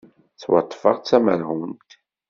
Ttwaṭṭfeɣ 0.33 0.95
d 0.97 1.03
tamerhunt. 1.09 1.89